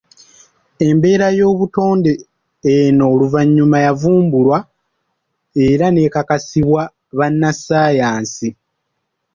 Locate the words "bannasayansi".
7.17-8.49